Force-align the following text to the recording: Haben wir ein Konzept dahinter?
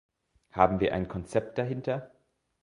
Haben 0.53 0.79
wir 0.79 0.95
ein 0.95 1.07
Konzept 1.07 1.59
dahinter? 1.59 2.09